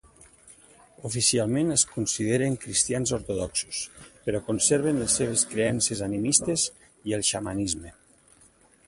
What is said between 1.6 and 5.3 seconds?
es consideren cristians ortodoxos, però conserven les